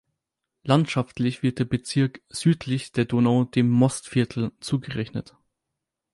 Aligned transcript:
Landschaftlich 0.63 1.43
wird 1.43 1.59
der 1.59 1.65
Bezirk 1.65 2.23
südlich 2.29 2.91
der 2.91 3.05
Donau 3.05 3.43
dem 3.43 3.69
Mostviertel 3.69 4.51
zugerechnet. 4.59 5.37